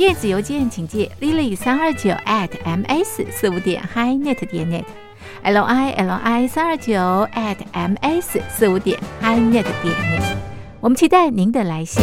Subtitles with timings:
[0.00, 6.94] 电子邮件请寄 lily 三二九 at ms 四五点 hi.net 点 net，l i l i 三二九
[7.34, 10.36] at ms 四五点 hi.net 点 net。
[10.80, 12.02] 我们期待您的来信。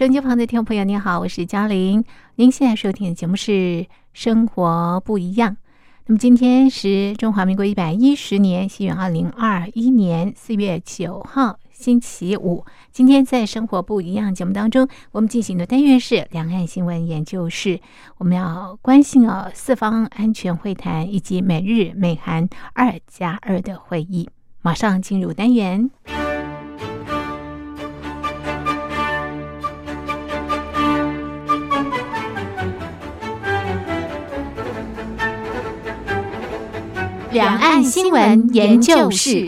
[0.00, 2.02] 收音机旁的听众朋友，您好，我是嘉玲。
[2.36, 3.52] 您现在收听的节目是
[4.14, 5.50] 《生活不一样》。
[6.06, 12.64] 那么今天是中华民国一百一十年，西元二零二一年四月九号，星期五。
[12.90, 17.78] 今天在《生活不一样》节目当中，我们进行的单元是两岸新闻研究室。
[18.16, 24.30] 我们要关心哦，四方安全会谈以及美日美韩二加二的会议。
[24.62, 25.90] 马上进入单元。
[37.32, 39.46] 两岸新闻研究室。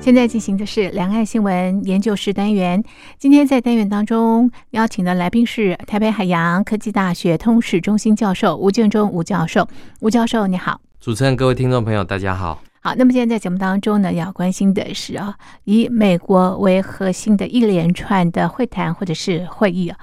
[0.00, 2.82] 现在进行的是两岸新闻研究室单元。
[3.18, 9.68] 今天在单元当中邀请的来宾是台北海洋科技大学通识中心教授吴建中吴教授。
[10.00, 10.80] 吴教授，你好。
[11.00, 12.60] 主持人，各位听众朋友，大家好。
[12.80, 19.98] 好，那么今天在节目当中呢，要关心的是啊，以美国为核心的一连串的会谈或者是会议啊，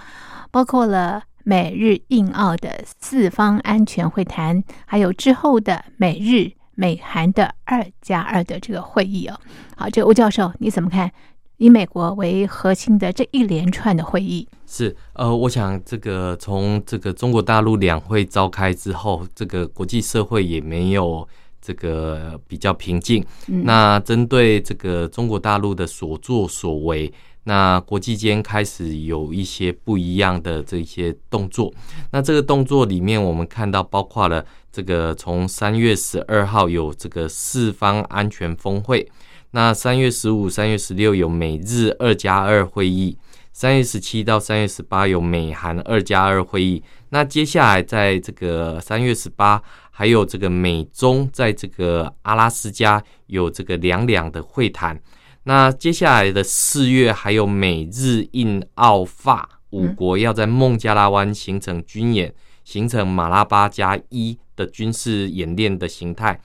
[0.51, 6.51] 包括了美日印澳的四方安全会谈，还有之后的美日。
[6.77, 9.39] 美韩的二加二的这个会议哦，
[9.77, 11.09] 好，这个吴教授你怎么看？
[11.55, 21.25] 以美国为核心的这一连串的会议，是呃，我想这个从这个中国大陆两会召开之后，这个国际社会也没有
[21.65, 23.25] 这个比较平静。
[23.47, 27.11] 那针对这个中国大陆的所作所为。
[27.47, 31.71] 那国际间开始有一些不一样的这些动作，
[32.11, 39.07] 那这个动作里面，我们看到包括了这个从三月十二号有这个四方安全峰会，
[39.51, 43.15] 那三月十五、三月十六有美日二加二会议，
[43.55, 55.01] 三月十七到三月十八有美韩二加二会议，那接下来在这个三月十八还有这个美中在这个阿拉斯加有这个两两的会谈。
[55.43, 62.35] 那接下来的四月，还有美日印澳法五国要在孟加拉湾形成军演，
[62.65, 66.37] 形成马拉巴加一的军事演练的形态。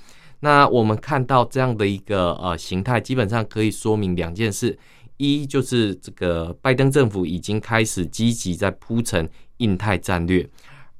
[0.43, 4.79] 那我们看到这样的一个呃形态，基本上可以说明两件事：
[5.21, 9.29] 一就是这个拜登政府已经开始积极在铺陈
[9.59, 10.45] 印太战略；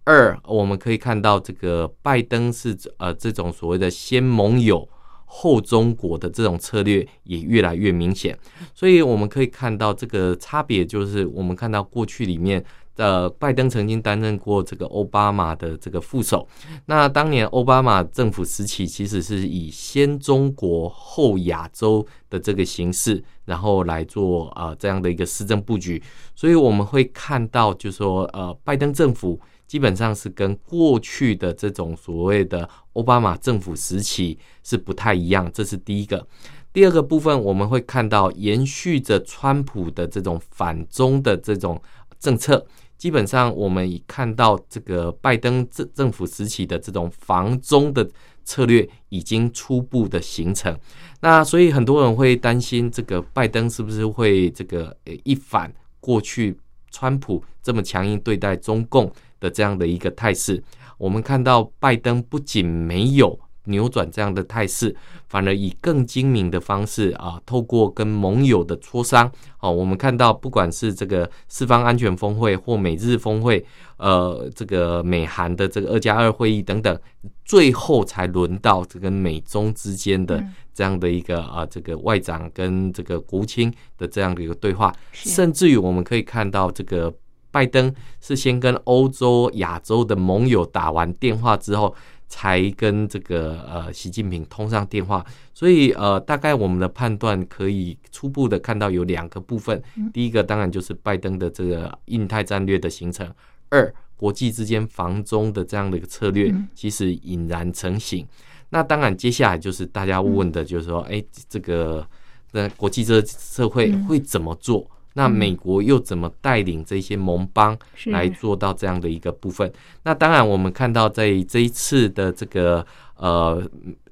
[0.05, 4.89] 二我们可以看到这个拜登是呃这种所谓的先盟友。
[5.33, 8.37] 后中国的这种策略也越来越明显，
[8.75, 12.65] 所以我们可以看到这个差别，就是我们看到过去里面
[13.01, 16.47] 呃拜登曾经担任过这个奥巴马的这个副手，
[16.87, 26.03] 那当年奥巴马政府时期其实是以先中国后亚洲的这个形式，然后来做呃这样的一个施政布局，
[26.35, 29.41] 所以我们会看到，就说呃拜登政府。
[29.71, 36.27] 基本上是跟过去的这种所谓的奥巴马政府时期是不太一样，这是第一个。
[36.73, 41.81] 第二个部分，我们会看到延续着川普的这种反中的这种
[42.19, 42.67] 政策，
[43.01, 48.07] 基本上我们已看到这个拜登政政府时期的这种防中的
[48.45, 50.79] 策略已经初步的形成。
[51.21, 54.95] 那所以很多人会担心，这个拜登是不是会这个
[55.25, 56.55] 一反过去
[56.91, 59.11] 川普这么强硬对待中共？
[59.41, 60.63] 的这样的一个态势，
[60.99, 64.95] 我们看到拜登不仅没有扭转这样的态势，
[65.29, 69.31] 反而以更精明的方式啊，透过跟盟友的磋商，
[69.61, 73.65] 哦，我们看到不管是这个四方安全峰会或美日峰会，
[73.97, 76.99] 呃，这个美韩的这个二加二会议等等，
[77.45, 80.45] 最后才轮到这个美中之间的
[80.75, 87.13] 这样的一个啊，这个外长跟这个国务卿的这样的一个对话，甚至于我们可以看到这个。
[87.53, 91.93] 拜登是先跟欧洲、亚洲的盟友打完电话之后，
[92.31, 95.23] 才跟这个呃习近平通上电话。
[95.53, 99.83] 所以呃，大概我们的判断可以初步的看到有两个部分。
[100.15, 103.27] 第一个当然就是拜登的这个印太战略的形成；
[103.69, 108.27] 二，国际之间防中的这样的一个策略其实已然成型。
[108.71, 112.07] 那当然接下来就是大家问的，就是说，哎，这个
[112.53, 114.89] 那国际这社会会怎么做？
[115.21, 119.71] 那美国又怎么带领这些盟邦来做到这样的一个部分？
[120.03, 122.87] 那当然，我们看到在这一次的这个
[123.17, 123.63] 呃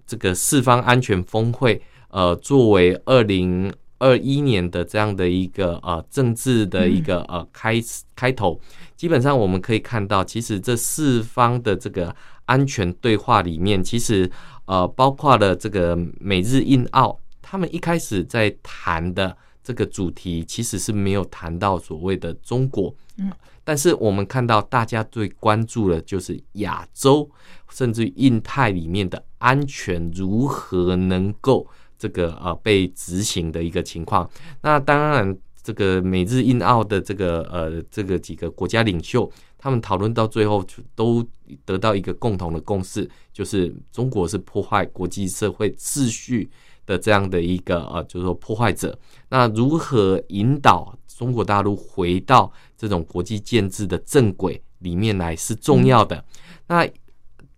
[0.06, 7.80] 这个四方安全峰会，呃，作为二零二一年的这样的一个呃政治的一个呃开
[8.14, 8.60] 开头，
[8.94, 14.30] 基本上我们可以看到，其实这四方的这个安全对话里面，其实
[14.66, 19.34] 呃包括了这个美日印澳，他们一开始在谈的。
[19.68, 23.30] 这个主题其实是没有谈到所谓的中国，嗯，
[23.62, 27.30] 但是我们看到大家最关注的就是亚洲，
[27.68, 31.66] 甚至印太里面的安全如何能够
[31.98, 34.26] 这个呃被执行的一个情况。
[34.62, 41.22] 那当然，这个美日印澳的这个呃这个几个国家领袖，他们讨论到最后都
[41.66, 46.48] 得到一个共同的共识，就是中国是破坏国际社会秩序。
[46.88, 56.24] 的这样的一个呃，就是说破坏者，那如何引导中国大陆回到这种国际建制的正轨里面来是重要的。
[56.66, 56.88] 那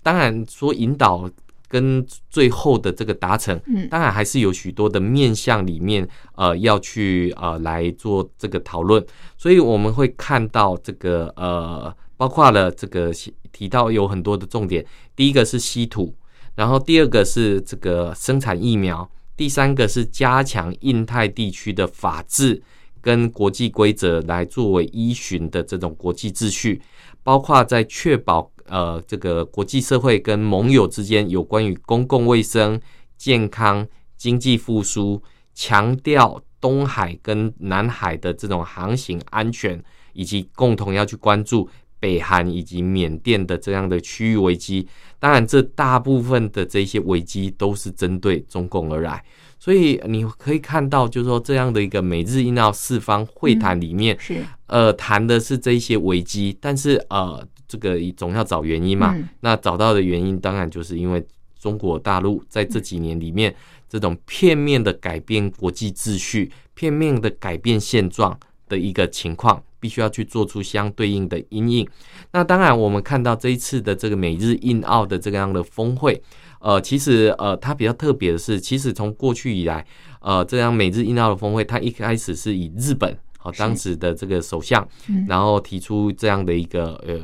[0.02, 1.30] 当然说引导
[1.68, 9.04] 跟最后的这个达成，嗯，当然还是有许多的面向里面呃要去呃来做这个讨论。
[9.38, 13.12] 所以我们会看到这个呃，包括了这个
[13.52, 14.84] 提到有很多的重点，
[15.14, 16.12] 第一个是稀土，
[16.56, 19.08] 然后第二个是这个生产疫苗。
[19.40, 22.62] 第三个是加强印太地区的法治
[23.00, 26.82] 跟国际规则来作为依循的这种国际秩序，
[27.22, 32.78] 包括在确保呃这个国际社会跟盟友之间有关于公共卫生、
[33.16, 35.22] 健康、经济复苏，
[35.54, 39.82] 强调东海跟南海的这种航行安全，
[40.12, 41.66] 以及共同要去关注。
[42.00, 44.88] 北韩以及缅甸的这样的区域危机，
[45.18, 49.22] 当然，这大部分的这些危机都是针对中共而来，
[49.58, 61.24] 所以你可以看到，就是说这样的一个美日印澳四方会谈里面，是呃谈的是这些危机，但是呃这个总要找原因嘛，那找到的原因当然就是因为
[61.58, 63.54] 中国大陆在这几年里面
[63.90, 69.62] 这种片面的改变国际秩序、片面的改变现状的一个情况。
[69.80, 71.88] 必须要去做出相对应的阴影。
[72.32, 76.22] 那当然，我们看到这一次的这个美日印澳的这个样的峰会，
[76.60, 79.84] 呃，其实呃，它比较特别的是，其实从过去以来，
[80.20, 83.16] 呃，这样美日印澳的峰会，它一开始是以日本。
[83.42, 84.86] 好，当时的这个首相，
[85.26, 87.18] 然后提出这样的一个呃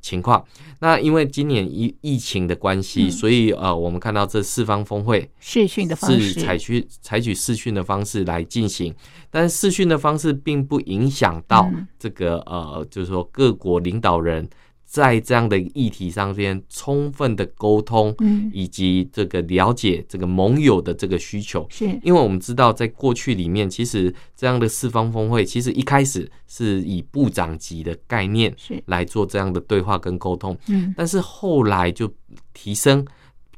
[0.00, 0.42] 情况。
[0.78, 8.94] 那因为今年疫疫情的关系，所以呃，我们看到这四方峰会视讯的方式是采取采取视讯的方式来进行，
[9.28, 11.68] 但是视讯的方式并不影响到
[11.98, 14.48] 这个呃，就是说各国领导人。
[14.86, 21.84] 在这样的议题上边充分的沟通，嗯，以及这个了解这个盟友的这个需求，是。
[22.04, 28.80] 因为我们知道，在过去里面，其实这样的四方峰会，其实一开始是以部长级的概念是。
[28.86, 32.10] 来做这样的对话跟沟通，嗯，但是后来就
[32.54, 33.04] 提升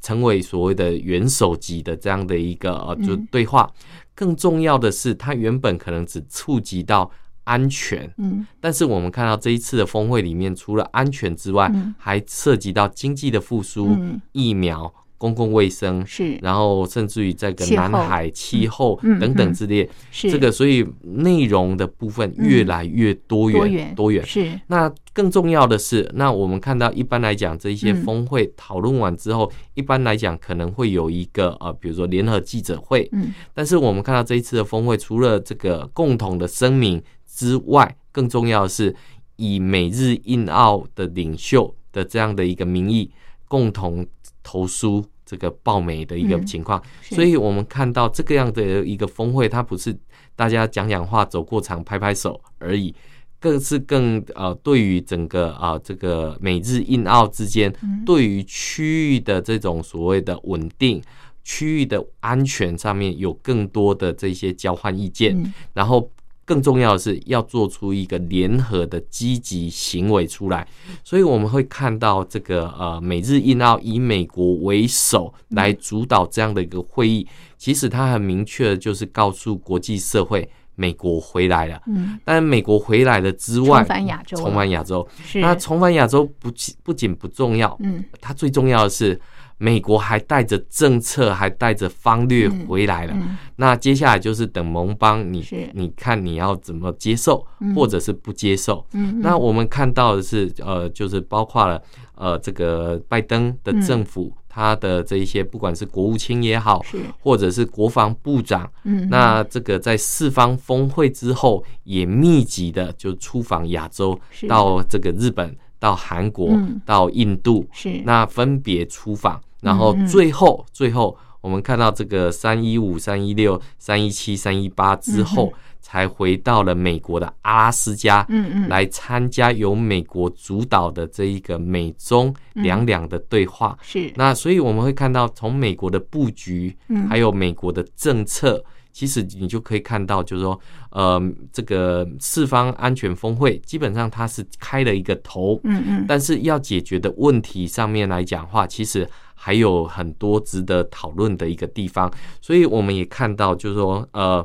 [0.01, 3.71] 成为所谓的元首级的这样的一个呃就对话，
[4.15, 7.11] 更重要的是，它原本可能只触及到。
[7.49, 13.97] 安全，嗯，但是我们看到这一次的峰会里面，除了安全之外，还涉及到经济的复苏、
[14.33, 20.31] 疫苗、公共卫生，是，然后甚至于这个南海气候等等之列，是。
[20.31, 24.23] 这个，所以内容的部分越来越多元，多元。
[24.27, 24.61] 是。
[24.67, 37.03] 那更重要的是，那我们看到一般来讲，这一些峰会讨论完之后，一般来讲可能会有一个呃，比如说联合记者会，嗯，但是我们看到这一次的峰会，除了这个共同的声明。
[37.39, 38.93] 之外，更重要的是
[39.37, 43.09] 以美日印澳的领袖的这样的一个名义，
[43.47, 44.05] 共同
[44.43, 46.83] 投书这个报美的一个情况。
[47.03, 49.97] 所以，我们看到这个样的一个峰会，它不是
[50.35, 52.93] 大家讲讲话、走过场、拍拍手而已，
[53.39, 57.73] 更是更呃，对于整个啊这个美日印澳之间，
[58.05, 61.01] 对于区域的这种所谓的稳定、
[61.45, 66.11] 区域的安全上面有更多的这些交换意见，然后。
[66.49, 70.67] 更重要的是要做出一个联合的积极行为出来，
[71.05, 77.27] 所以我们会看到这个呃，美日印澳以美国为首来主导这样的一个会议，
[77.59, 81.79] 其实它很明确的就是告诉国际社会，美国回来了。
[81.87, 85.07] 嗯，但美国回来了之外，重返亚洲，重返亚洲。
[85.23, 86.51] 是那重返亚洲不
[86.83, 89.21] 不仅不重要，嗯，它最重要的是。
[89.59, 93.17] 美国还带着政策，还带着方略回来了。
[93.57, 98.87] 那接下来就是等盟邦，你你看你要怎么接受，或者是不接受。
[99.21, 101.83] 那我们看到的是，呃，就是包括了
[102.15, 106.85] 呃，这个拜登的政府，他的这一些，不管是国务卿也好，
[107.21, 108.71] 或者是国防部长，
[109.11, 116.51] 那这个在四方峰会之后，也密集的就出访亚洲，到这个日本、到韩国、
[116.87, 118.01] 到印度，是。
[118.05, 119.41] 那分别出访。
[119.61, 133.77] 然后最后，最后我们看到这个三一五、三一六、三一七、三一八之后，才回到了美国的阿拉斯加，嗯嗯，来参加由美国主导的这一个美中两两的对话。
[133.83, 134.13] 是。
[134.17, 136.77] 那，所以我们会看到从美国的布局，
[137.09, 138.65] 还有美国的政策。
[138.91, 140.59] 其实你就可以看到，就是说，
[140.91, 141.23] 呃，
[141.53, 149.09] 这个四方安全峰会基本上它是开了一个头，嗯嗯，但是要解决的问题上面来讲话，其实
[149.39, 152.13] 还有很多值得讨论的一个地方。
[152.43, 154.45] 所以我们也看到，就是说，呃，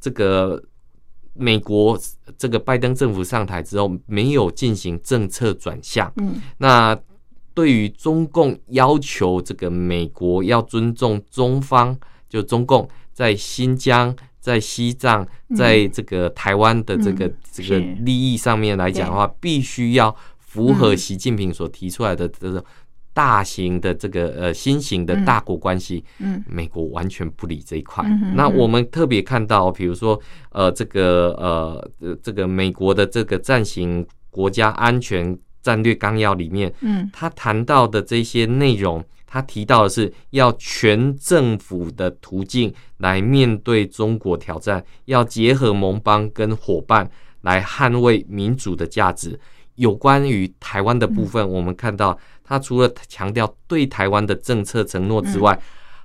[0.00, 0.62] 这个
[1.32, 1.96] 美国
[2.36, 6.98] 这个拜登政府上台之后，没有进行政策转向，嗯，那
[7.54, 11.96] 对于中共要求这个美国要尊重中方，
[12.28, 12.88] 就中共。
[13.14, 22.64] 在新疆、在西藏、在这个台湾的这个这个利益上面来讲的话，必须要符合习近平所提出来的这种
[23.12, 26.04] 大型的这个呃新型的大国关系。
[26.18, 28.04] 嗯，美国完全不理这一块。
[28.34, 31.90] 那我们特别看到，比如说呃这个呃
[32.22, 47.08] 这个美国的这个暂行国家安全战略纲要里面，嗯他谈到的这些内容，他提到的是要全政府的途径来面对中国挑战，要结合盟邦跟伙伴
[47.42, 49.38] 来捍卫民主的价值。
[49.76, 55.58] 有关于台湾的部分，我们看到他除了强调对台湾的政策承诺之外，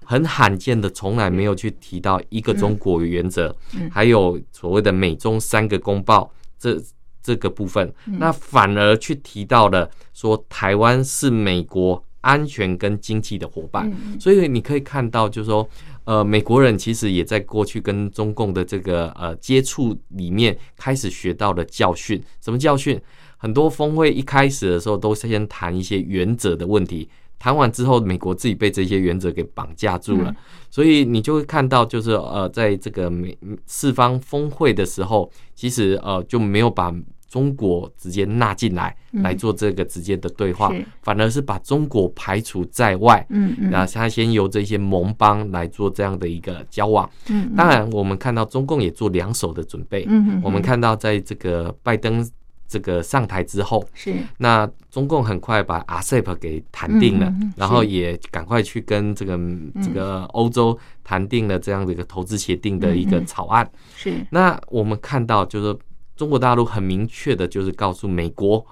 [0.06, 3.90] 很罕见的从来没有去提到一个中国原则，嗯。
[3.92, 6.82] 还有所谓的美中三个公报这
[7.22, 8.18] 这个部分，嗯。
[8.20, 15.68] 那反而去提到了说台湾是美国安全跟经济的伙伴，嗯所以你可以看到，就是说，
[16.06, 22.22] 呃，美国人其实也在过去跟中共的这个呃接触里面开始学到了教训。
[22.42, 23.00] 什么教训？
[23.38, 27.08] 很多峰会一开始的时候都是先谈一些原则的问题，
[27.40, 30.36] 谈完之后，美国自己被这些原则给绑架住了，嗯
[30.70, 36.94] 所以你就会看到，就是呃，在这个美四方峰会的时候，其实呃就没有把
[37.30, 43.26] 中国直接纳进来嗯来做这个直接的对话，是反而是把中国排除在外。
[43.30, 47.10] 嗯嗯那他先由这些盟邦来做这样的一个交往。
[47.30, 50.06] 嗯，当然，我们看到中共也做两手的准备。
[50.08, 52.26] 嗯嗯我们看到在这个拜登
[52.68, 54.14] 这个上台之后，是。
[54.38, 59.40] 那中共很快把 RCEP 给谈定了然后也赶快去跟这个
[59.84, 63.70] 这个欧洲谈定了这样的一个投资协定的一个草案。
[63.96, 64.14] 是。
[64.32, 65.78] 那我们看到，就是
[66.16, 68.66] 中国大陆很明确的，就是告诉美国，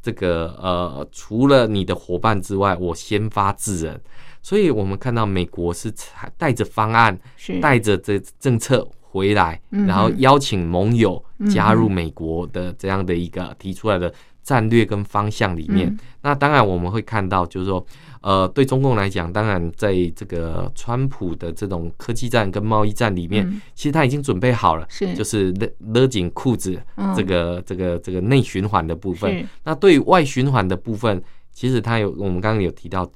[0.00, 4.00] 这个呃，除了你的伙伴之外，我先发制人。
[4.40, 7.60] 所以我们看到美国是采带着方案，是。
[7.60, 15.86] 带着这政策回来，嗯然后邀请盟友嗯加入美国的这样的一个提出来的战略跟方向里面。
[15.86, 15.98] 嗯。
[16.22, 17.84] 那当然我们会看到，就是说，
[18.22, 23.60] 呃，对中共来讲，当然在这个川普的这种科技战跟贸易战里面，嗯。
[23.74, 25.14] 其实他已经准备好了，是。
[25.14, 27.14] 就是勒勒紧裤子，嗯。
[27.14, 29.46] 这个这个这个内循环的部分。
[29.62, 31.22] 那对于外循环的部分，
[31.52, 33.06] 其实他有我们刚刚有提到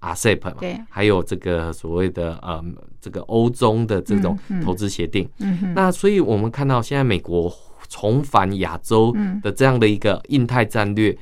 [0.00, 2.62] RCEP 嘛，对还有这个所谓的呃
[3.00, 5.28] 这个欧中的这种投资协定。
[5.38, 7.52] 嗯哼那所以我们看到现在美国
[7.88, 11.16] 重返亚洲嗯的这样的一个印太战略。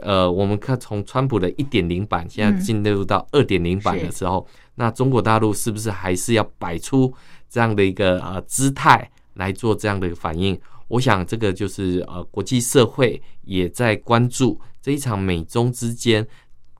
[0.00, 7.12] 呃，我们看从川普的一点零版，现在进入到二点零版的时候，那中国大陆是不是还是要摆出
[7.50, 10.58] 这样的一个呃姿态来做这样的一个反应？
[10.88, 16.26] 我想这个就是呃国际社会也在关注这一场美中之间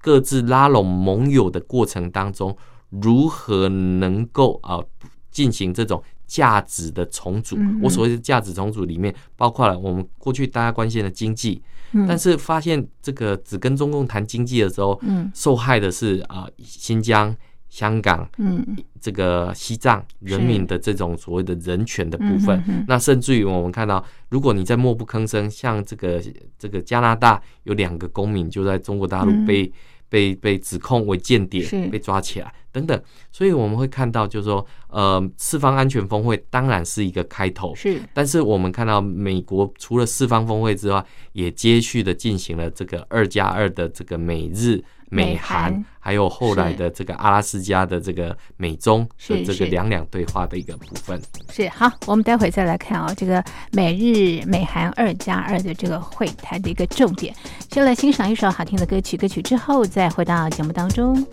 [0.03, 2.55] 各自拉拢盟友的过程当中，
[2.91, 4.89] 如何能够啊、呃
[5.31, 7.57] 进行这种价值的重组。
[7.83, 11.63] 我所谓的价值重组里面，包括了我们过去大家关心的经济，
[11.93, 12.07] 嗯。
[12.07, 15.33] 但是发现这个只跟中共谈经济的时候，嗯。
[15.35, 17.35] 受害的是啊、新疆、
[17.71, 18.77] 香港、嗯。
[19.01, 22.63] 这个西藏人民的这种所谓的人权的部分。
[22.87, 26.23] 那甚至于我们看到，如果你在默不吭声，像这个
[26.59, 29.47] 这个加拿大有两个公民就在中国大陆嗯。
[29.47, 29.73] 被、
[30.13, 37.99] 被被指控为间谍，被抓起来等等，所以我们会看到，就是说，呃，四方安全峰会当然是一个开头，是。
[38.13, 51.21] 但是我们看到美国除了四方峰会之外，也接续的进行了这个二加二的这个美日、美美韩韩，还有后来的这个阿拉斯加的这个美中是的这个两两对话的一个部分。
[51.53, 57.35] 是好，我们待会再来看啊、这个美日美韩二加二的这个会谈的一个重点。
[57.71, 61.25] 先来欣赏一首好听的歌曲，歌曲之后再回到节目当中。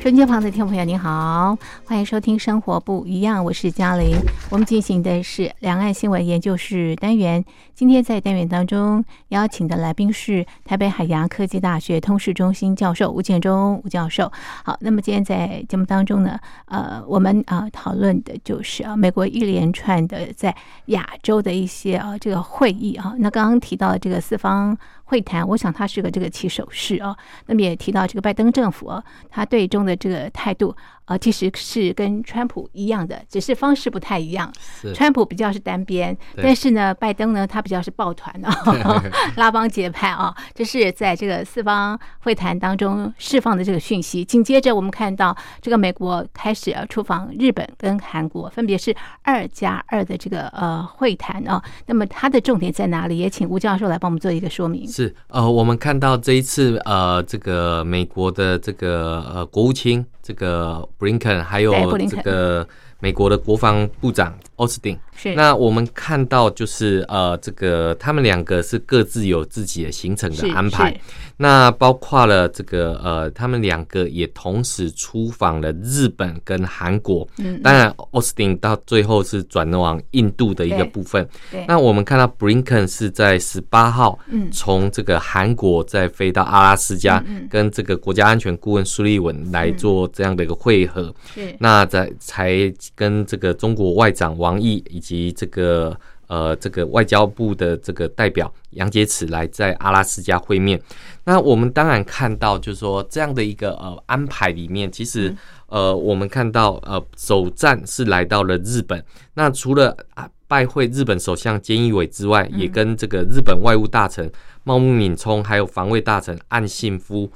[0.00, 4.16] 收音机旁的听众朋友，您好，欢迎收听《生活不一样》，我是嘉玲。
[4.48, 7.44] 我们进行的是两岸新闻研究室单元。
[7.74, 14.30] 今天在单元当中邀请的来宾是台北海洋科技大学通识中心教授吴建中吴教授。
[14.64, 20.54] 好，那么今天在节目当中呢，呃，我们啊、讨论的就是啊美国一连串的在
[20.86, 23.14] 亚洲的一些啊这个会议啊。
[23.18, 27.16] 那刚刚提到的这个四方会谈，我想他是个这个起手式啊。
[27.46, 30.74] 那么也提到这个拜登政府啊，他对中的这个态度
[31.08, 34.52] 啊，其实是跟川普一样的，只是方式不太一样。
[34.94, 38.54] 川普比较是单边，但是呢，拜登呢，他比较是抱团啊，
[39.36, 44.22] 拉帮结派啊，这是在这个四方会谈当中释放的这个讯息。
[44.24, 51.62] 紧接着，我们看到这个美国开始要出访日本跟韩国，分别是二加二的这个呃会谈啊。
[51.86, 53.16] 那么它的重点在哪里？
[53.18, 54.86] 也请吴教授来帮我们做一个说明。
[54.86, 61.72] 是呃，我们看到这一次呃，这个美国的这个呃国务卿这个布林肯，还有
[62.06, 62.68] 这个
[63.00, 64.94] 美国的国防部长奥斯汀。
[65.16, 70.94] 是那我们看到就是呃，这个他们两个是各自有自己的行程的安排。
[71.40, 77.26] 那包括了这个呃，他们两个也同时出访了日本跟韩国。
[77.38, 81.26] 嗯，当然奥斯汀到最后是转往印度的一个部分。
[81.50, 81.64] 对。
[81.68, 91.14] 那我们看到 Brinken 是在十八号，嗯，从这个韩国再飞到阿拉斯加，跟这个国家安全顾问苏利文来做这样的一个会合。
[91.32, 91.54] 是。
[91.60, 92.50] 那在才
[92.96, 95.96] 跟这个中国外长王毅以及这个。
[96.28, 100.80] 呃，这个外交部的这个代表杨洁篪来在阿拉斯加会面。
[101.24, 105.34] 那我们当然看到，就是说这样的一个呃安排里面，其实
[105.66, 109.02] 呃我们看到呃首站是来到了日本。
[109.34, 114.30] 那除了啊拜会日本首相菅义伟之外，也跟这个日本外务大臣
[114.64, 117.30] 茂木敏充，还有防卫大臣岸信夫，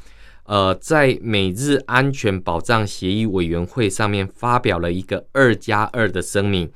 [0.44, 6.70] 呃，在美日安全保障协议委员会上面发表了一个二加二的声明。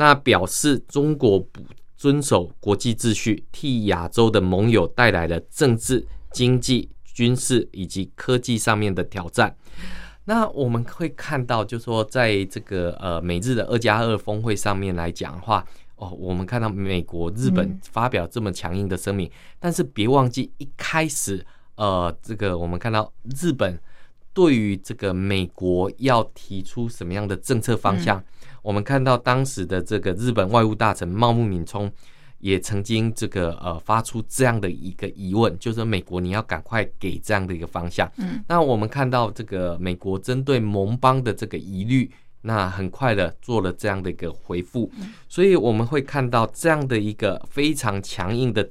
[0.00, 1.60] 那表示中国不
[1.94, 9.54] 遵守国际秩序，替亚洲的盟友带来了政治、经济、军事以及科技上面的挑战。
[10.24, 15.62] 那我们会看到，就说在这个呃美日的二加二峰会上面来讲的话，
[15.96, 23.78] 哦，我们看到美国、日本发表这么强硬的声明，但是别忘记一开始，呃，这个我们看到日本
[24.32, 28.24] 对于这个美国要提出什么样的政策方向。
[28.62, 31.90] 我们看到当时的这个日本外务大臣茂木敏充
[32.38, 38.10] 也曾经这个呃发出这样的一个疑问，就是美国你要赶快给这样的一个方向。
[38.16, 44.90] 嗯，那我们看到这个美国针对盟邦的这个疑虑，那很快的做了这样的一个回复。
[45.28, 48.66] 所以我们会看到这样的一个非常强硬的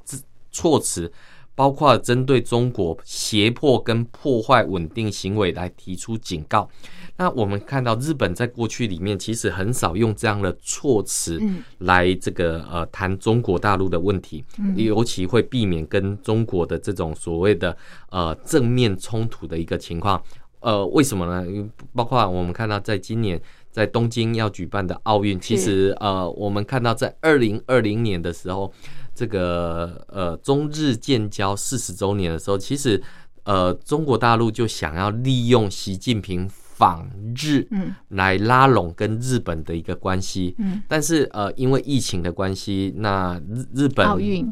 [0.52, 1.12] 措辞，
[1.60, 6.70] 包括针对中国胁迫跟破坏稳定行为来提出警告。
[7.18, 11.38] 那我们看到日本在过去里面其实很少用这样的措辞
[11.80, 14.42] 来这个呃谈中国大陆的问题，
[14.78, 17.76] 尤其会避免跟中国的这种所谓的
[18.10, 20.24] 呃正面冲突的一个情况。
[20.62, 21.70] 呃，为什么呢？
[21.94, 28.72] 包括我们看到在今年在东京要举办的奥运，其实呃我们看到在二零二零年的时候，
[29.20, 33.02] 这个呃中日建交四十周年的时候，其实
[33.44, 36.50] 呃中国大陆就想要利用习近平。
[36.80, 37.06] 访
[37.36, 44.50] 日，嗯，来拉拢跟日本的一个关系，嗯，但是呃，因为疫情的关系，那日日本奥运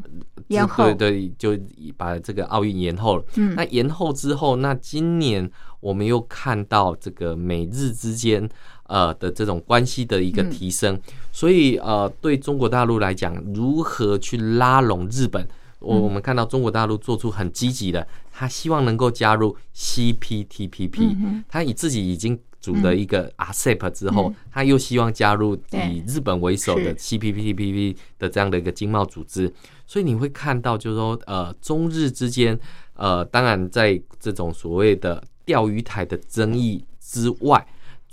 [0.48, 1.58] 延后，对对，就
[1.96, 3.24] 把这个奥运延后了。
[3.36, 5.50] 嗯，那延后之后，那今年
[5.80, 8.46] 我们又看到这个美日之间
[8.88, 15.46] 呃的这种关系的一个提升，所以呃，对中国大陆来讲，如何去拉拢日本？
[15.78, 21.16] 我我们看到中国大陆做出很积极的，他希望能够加入 CPTPP，
[21.48, 29.52] 他以自己已经组的一个 ASEP 之后，他又希望加入以日本为首的 CPTPP 的这样的一个经贸组织，
[29.86, 32.58] 所以你会看到，就是说，呃，中日之间，
[32.94, 37.64] 呃，当然在这种所谓的钓鱼台的争议之外，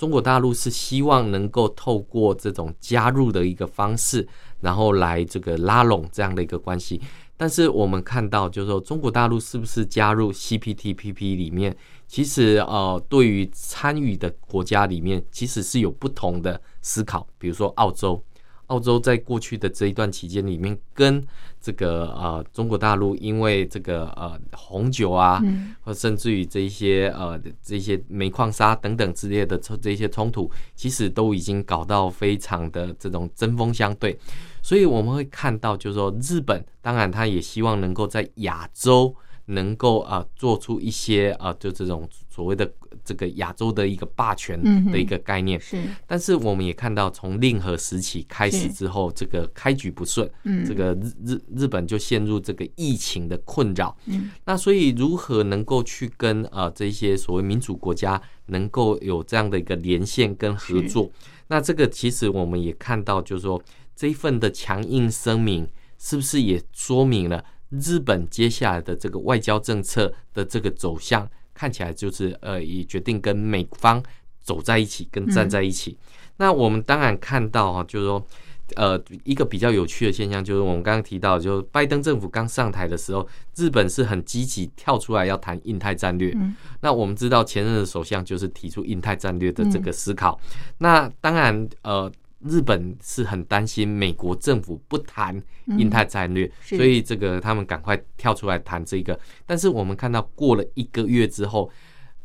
[0.06, 4.28] 中国大陆是希望能够透过这种加入的一个方式，
[4.62, 7.02] 然后来这个拉拢这样的一个关系。
[7.36, 11.76] 但是我们看到，就是说，中国大陆是不是加入 CPTPP 里面？
[12.06, 17.28] 其实，呃，对于参与的国家里面，其实是有不同的思考。
[17.40, 18.24] 比如说，澳洲，
[18.68, 21.24] 澳洲在过去的这一段期间里面，跟
[21.62, 25.42] 这个呃中国大陆，因为这个呃红酒啊，
[25.82, 34.18] 或甚至于这一些呃这些煤矿砂等等之类的这些冲突，其实都已经搞到非常的这种针锋相对。
[34.62, 42.72] 所以我们会看到，就是说，日本当然他也希望能够在亚洲能够啊做出一些啊，就这种所谓的
[43.04, 44.60] 这个亚洲的一个霸权
[44.92, 45.60] 的一个概念。
[45.60, 45.82] 是。
[46.08, 50.30] 但是我们也看到，从令和时期开始之后，这个开局不顺，
[50.66, 53.96] 这个日日日本就陷入这个疫情的困扰。
[54.06, 54.32] 嗯。
[54.46, 61.12] 那所以如何能够去跟啊这些所谓民主国家能够有这样的一个连线跟合作？
[61.48, 63.62] 那这个其实我们也看到，就是说。
[63.98, 65.66] 这一份的强硬声明，
[65.98, 67.42] 是不是也说明了
[67.80, 71.30] 日本接下来的这个外交政策的这个走向？
[71.54, 74.04] 看起来就是呃，也决定跟美方
[74.42, 75.98] 走在一起，跟站在一起。
[76.36, 78.28] 那我们当然看到哈，就是说，
[78.76, 86.36] 呃，一个比较有趣的现象，就是我们刚刚提到，就是拜登政府刚上台的时候，日本是很积极跳出来要谈印太战略。
[86.82, 90.38] 那我们知道前任的首相就是提出印太战略的这个思考。
[90.80, 92.12] 那当然，呃。
[92.48, 95.42] 日本是很担心美国政府不谈
[95.78, 99.20] 印太战略，所以这个他们赶快跳出来谈这个。
[99.46, 101.70] 但是我们看到过了一个月之后，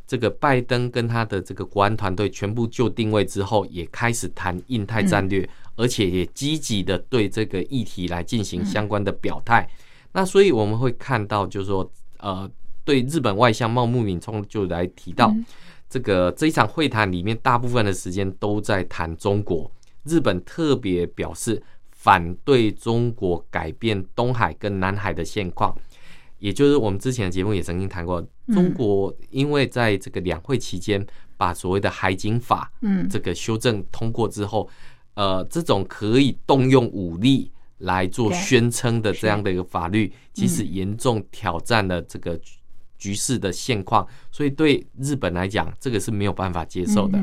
[0.06, 9.68] 这个拜登跟他的这个国安团队全部就定位之后，也开始谈印太战略，而且也积极的对这个议题来进行相关的表态。
[10.12, 12.50] 那所以我们会看到，就是说，呃，
[12.84, 15.32] 对日本外相茂木敏充就来提到，
[15.88, 19.70] 这个这一场会谈里面，大部分的时间都在谈中国。
[20.04, 25.76] 日本特别表示反对中国改变东海跟南海的现况。
[26.38, 34.68] 也就是我们之前的节目也曾经谈过，中国因为在这个两会期间把所谓的海警法，嗯，这个修正通过之后，
[35.14, 42.40] 呃，这种可以动用武力来做宣称的这样的一个法律，其实严重挑战了这个。
[43.00, 47.18] 局势的现况，所以对日本来讲，这个是没有办法接受的。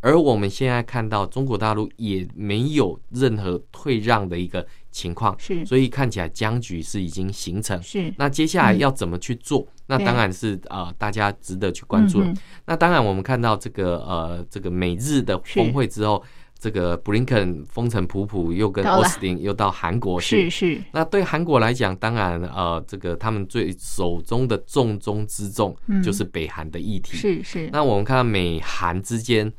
[0.00, 7.80] 而我们现在看到中国大陆也没有任何退让的一个情况，是，所以看起来僵局是已经形成。
[7.80, 9.66] 是，那接下来要怎么去做？
[9.86, 12.22] 那当然是呃，大家值得去关注。
[12.66, 16.22] 那当然，我们看到这个呃，这个美日的峰会之后。
[16.60, 20.50] 这个布林肯风尘仆仆，又跟奥斯汀又到韩国去。
[20.50, 20.82] 是是。
[20.92, 27.16] 那对韩国来讲，当然呃，这个他们最手中的重中之重就是北韩的议题。
[27.16, 27.70] 是是。
[27.72, 29.50] 那我们看到美韩之间，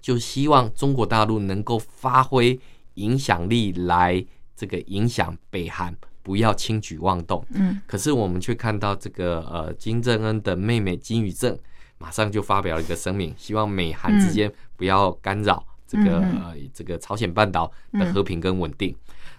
[0.00, 2.56] 就希望中国大陆能够发挥
[2.94, 7.44] 影响力来这个影响北韩，不要轻举妄动。
[7.54, 7.80] 嗯。
[7.88, 11.58] 可是我们却看到这个呃金正恩的妹妹金宇正
[11.98, 15.66] 马上就发表了一个声明，希望美韩之间不要干扰。
[15.90, 18.94] 这个呃，这个朝鲜半岛的和平跟稳定，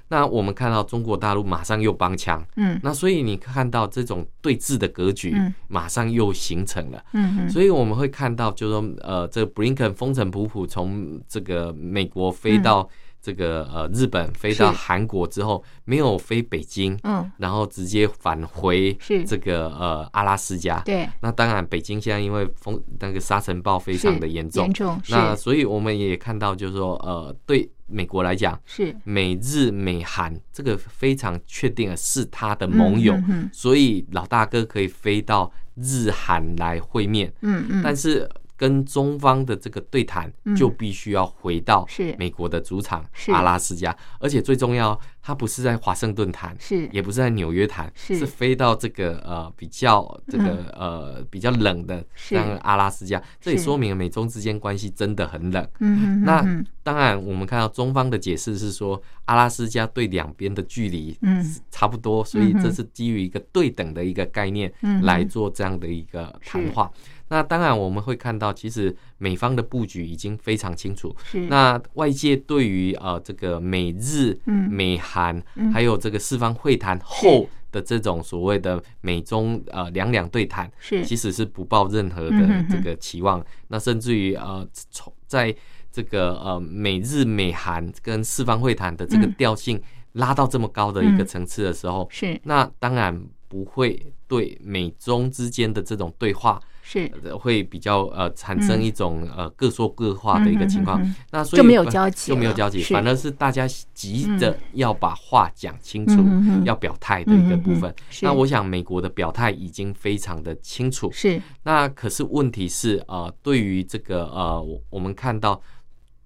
[0.09, 5.33] 那我们看到中国大陆马上又帮腔，嗯，那所以你看到这种对峙的格局，
[5.69, 12.89] 马上又形成了，嗯所以我们会看到，就是说，呃，这个布林肯风尘仆仆从这个美国飞到。
[13.21, 19.23] 这个呃，日本飞到韩国之后，没有飞北京，嗯，然后直接返回是。
[19.23, 21.07] 这个呃阿拉斯加，对。
[21.21, 24.99] 那当然，北京现在因为风那个沙尘暴非常的严重，严重。
[25.09, 28.95] 那所以我们也看到，就是说呃，对美国来讲，是。
[29.03, 33.15] 美日美韩这个非常确定的是他的盟友，
[33.53, 38.27] 所以老大哥可以飞到日韩来会面，嗯嗯，但是。
[38.61, 41.83] 跟中方的这个对谈，就必须要回到
[42.15, 46.87] 美国的主场阿拉斯加，而且最重要，它不是在华盛顿谈，是。
[46.91, 48.23] 也不是在纽约谈，是。
[48.23, 55.67] 飞到这个呃比较这个呃比较冷的像阿拉斯加，这也说明美中之间关系真的很冷。
[55.79, 56.45] 嗯，那
[56.83, 61.43] 当然我们看到中方的解释是说，阿拉斯加对两边的距离嗯。
[61.71, 64.71] 差不多，所以这是基于一个对等的一个概念
[65.01, 66.91] 来做这样的一个谈话。
[67.31, 71.15] 那当然，我们会看到，其实美方的布局已经非常清楚。
[71.23, 71.39] 是。
[71.47, 75.41] 那外界对于呃这个美日、美韩，
[75.73, 83.41] 还有这个四方会谈后的这种所谓的美中呃两两对谈，是，其实是不抱任何的这个期望。
[83.69, 85.55] 那甚至于呃从在
[85.89, 92.37] 这个呃美日美韩跟四方会谈的这个调性拉到这么高的一个层次的时候，是。
[92.43, 93.17] 那当然
[93.47, 96.61] 不会对美中之间的这种对话。
[96.91, 97.09] 是。
[97.35, 101.01] 会比较呃产生一种呃各说各话的一个情况，
[101.31, 106.21] 那所以就没有交集，就没有交集，反而是大家急着要把话讲清楚，
[106.65, 107.93] 要表态的一个部分。
[108.21, 111.41] 那我想美国的表态已经非常的清楚，是。
[111.63, 115.61] 那可是问题是呃，对于这个呃，我们看到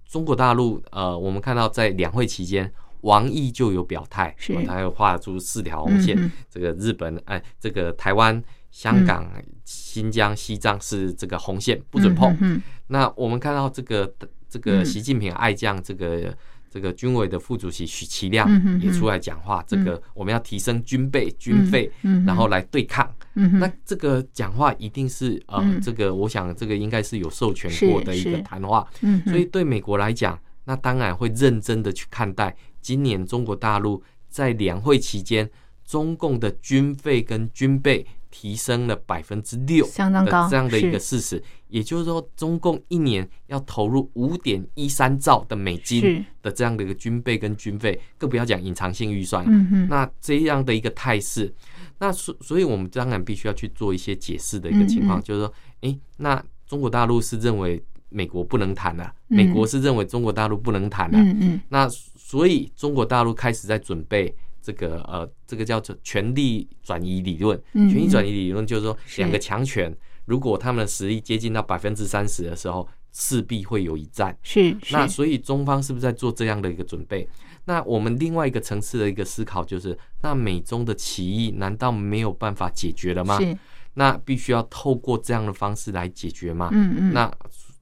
[0.07, 8.43] 中国大陆呃，我们看到在两会期间，王毅就有表态，是，他又画出四条红线，这个日本哎，这个台湾。
[8.71, 9.25] 香港、
[9.65, 12.61] 新疆、西藏是这个红线，不准碰。
[12.87, 14.13] 那我们看到这个
[14.47, 16.33] 这个习近平爱将这个
[16.69, 18.47] 这个军委的副主席许其亮
[18.79, 21.91] 也出来讲话，这个我们要提升军备、军费，
[22.25, 23.11] 然后来对抗。
[23.33, 28.87] 那这个讲话一定是呃，这个我想这个应该是有授权过的一个谈话。
[29.25, 35.49] 所以对美国来讲，那当然会认真的去看待今年中国大陆在两会期间
[35.83, 38.05] 中共的军费跟军备。
[38.37, 49.45] 提升了百分之六，相当高这样的一个事实，也就是说，中共一年要投入五点一三兆的美金的这样的一个军备跟军费，更不要讲隐藏性预算。
[49.47, 51.51] 嗯那这样的一个态势，
[51.97, 61.17] 那所所以我们当然必须要去做一些解释的一个情况，就是说，哎，那中国大陆是认为美国不能谈了，美国是认为中国大陆不能谈了。
[61.17, 64.35] 嗯嗯，那所以中国大陆开始在准备。
[64.65, 67.61] 这个呃，这个叫做权力转移理论。
[67.73, 74.35] 权力转移理论就是说，两个强权如果他们的实力接近到百分之三十的时候，势必会有一战。
[74.41, 74.75] 是。
[74.89, 77.29] 那所以中方是不是在做这样的一个准备？
[77.65, 83.39] 那我们另外一个层次的一个思考就是，那美中的歧义难道没有办法解决了吗？
[83.39, 83.55] 是。
[83.93, 86.69] 那必须要透过这样的方式来解决嘛。
[86.73, 87.31] 嗯嗯，那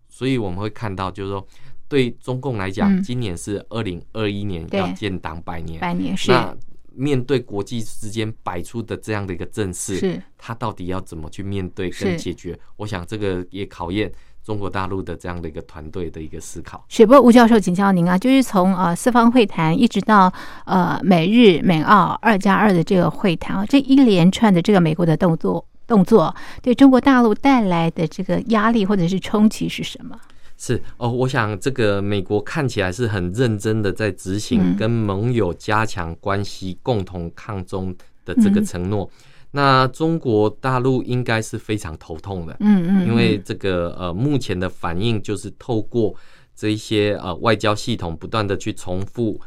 [0.10, 1.48] 所以我们会看到，就是说，
[1.88, 6.56] 对中共来讲，嗯今年是二零二一年要建党百年，百年是那
[6.96, 12.58] 面对国际之间摆出的这样的一个阵势，是他到底要怎么去面对跟解决？
[12.78, 14.12] 我想这个也考验
[14.44, 16.86] 中国大陆的这样的一个团队的一个思考。
[16.90, 20.32] 是，不过吴教授请教您啊，就是从呃四方会谈一直到
[20.66, 30.20] 呃美日美澳二加二的这个会谈啊，这一连串的这个美国的动作动作，对中国大陆带来的这个压力或者是冲击是什么？
[30.66, 34.40] 是哦，我想这个美国看起来是很认真的在执嗯。
[34.40, 38.66] 行跟盟友加强关系、共同抗中的这个嗯。
[38.66, 39.10] 承诺。
[39.52, 46.16] 那中国大陆应该是非常头痛的，嗯嗯，因为这个呃，目前的反应就是透过
[46.56, 49.40] 这一些呃外交系统不断的去重复，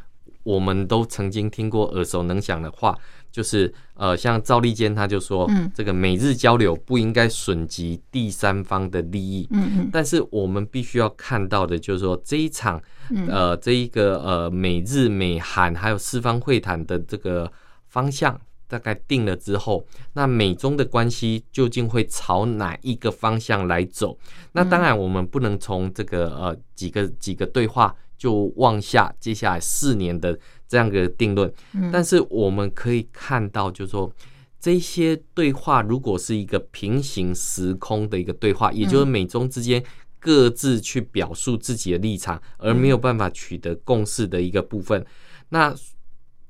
[0.42, 2.96] 我们都曾经听过耳熟能详的话，
[3.36, 9.46] 就是呃，像赵立坚他就说，嗯这个美日交流不应该损及第三方的利益。
[9.50, 17.52] 嗯嗯但是我们必须要看到的，就是说这一场嗯呃这一个呃美日美韩还有四方会谈的这个
[17.88, 24.18] 方向大概定了之后，那美中的关系究竟会朝哪一个方向来走？
[24.52, 31.90] 那当然我们不能从这个呃几个几个对话就妄下接下来四年的这样的定论，嗯。
[31.92, 34.12] 但是我们可以看到，就是说。
[34.58, 39.80] 这些对话如果是一个平行时空的一个对话，也就是美中之间
[40.18, 45.06] 各自去表述自己的立场，而没有办法取得共识的一个部分。
[45.50, 45.72] 那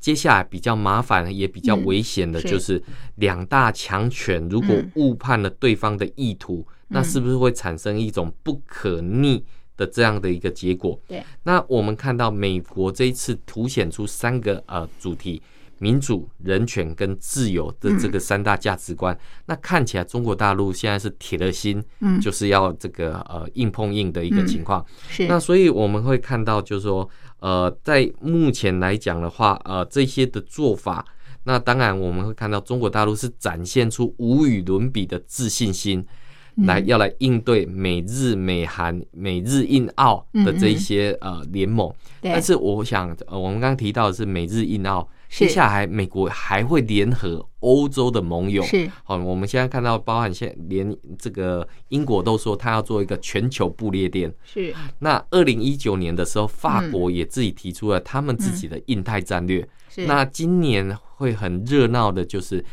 [0.00, 2.82] 接下来比较麻烦也比较危险的就是
[3.16, 4.92] 两大强权如果嗯。
[4.94, 9.44] 误判了对方的意图，那是不是会产生一种不可逆
[9.76, 11.00] 的这样的一个结果？
[11.06, 15.42] 对，那我们看到美国这一次凸显出三个呃主题。
[15.78, 24.82] 民主、人权跟自由的这个三大价值观，那看起来中国大陆现在是铁了心，嗯就是要这个呃硬碰硬的一个情况。
[25.06, 27.06] 是那所以我们会看到，就是说，
[27.40, 31.04] 呃，在目前来讲的话，呃，这些的做法，
[31.44, 36.02] 那当然我们会看到中国大陆是展现出无与伦比的自信心，
[36.64, 41.92] 来要来应对美日美韩、美日印澳的这一些呃联盟。
[42.20, 48.62] 但是我想，呃，我们刚刚提到的是美日印澳，接下来美国还会联合欧洲的盟友。
[48.62, 54.32] 是好，我们现在看到，包含现连这个英国都说他要做一个全球布列颠。
[54.44, 59.66] 是那二零一九年的时候，法嗯国也自己提出了他们自己的印太战略。
[59.88, 62.64] 是那今年会很热闹的，就是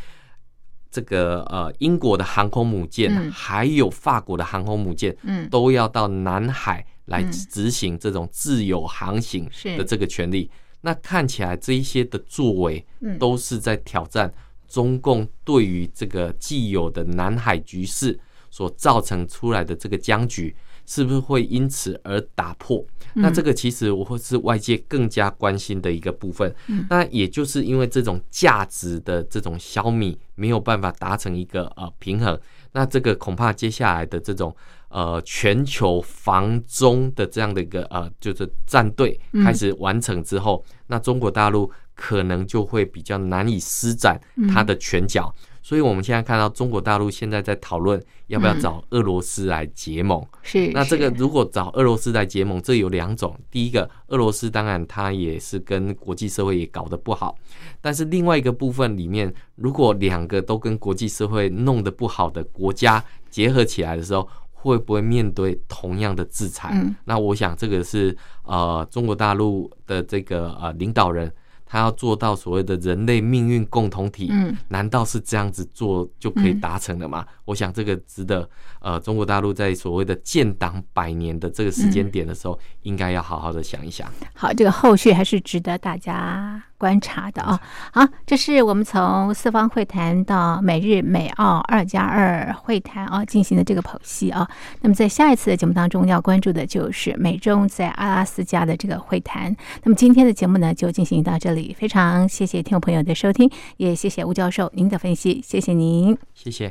[0.93, 3.31] 这个呃英国的航空母舰，嗯。
[3.31, 5.49] 还有法国的航空母舰，嗯。
[5.49, 7.31] 都要到南海来嗯。
[7.49, 10.49] 执行这种自由航行的这个权利。
[10.81, 14.31] 那看起来这一些的作为嗯，都是在挑战
[14.67, 18.19] 中共对于这个既有的南海局势
[18.51, 22.85] 所造成出来的这个僵局，是不是会因此而打破？
[23.15, 26.53] 那这个其实我会是外界更加关心的一个部分。
[26.89, 32.39] 那也就是因为这种价值的这种消弭没有办法达成一个呃平衡，
[32.71, 34.55] 那这个恐怕接下来的这种
[34.89, 44.19] 呃全球防中的这样的一个呃就是战队开始完成之后，那中国大陆可能就会比较难以施展
[44.51, 45.33] 它的拳脚。
[45.63, 50.21] 所以我们现在看到中国大陆现在在讨论要不要找俄罗斯来结盟。
[50.41, 53.35] 是那这个如果找俄罗斯来结盟，这有两种。
[53.49, 57.37] 第一个，俄罗斯当然它也是跟国际社会也搞得不好，
[57.79, 66.71] 但是另外一个部分里面，如果两个都跟国际社会弄得不好的国家结合起来的时候，会不会面对同样的制裁？
[66.73, 71.33] 嗯那我想这个是呃中国大陆的这个呃领导人。
[71.73, 77.25] 他要做到所谓的人类命运共同体，嗯难道是这样子做就可以达成的吗？
[77.45, 78.47] 我想这个值得
[78.79, 84.07] 呃中国大陆在所谓的建党百年的这个时间点的时候，应该要好好的想一想。
[84.35, 87.57] 好，这个后续还是值得大家观察的啊。
[87.93, 94.45] 好，这是我们从四方会谈到美日美澳二加二会谈啊进行的这个剖析啊。
[94.81, 99.55] 那么在下一次的节目当中要关注的就是美中在阿拉斯加的这个会谈。
[99.83, 106.17] 那么今天的节目呢就进行到这里，非常谢谢听众朋友的收听，也谢谢吴教授您的分析，谢谢您。
[106.33, 106.61] 谢谢。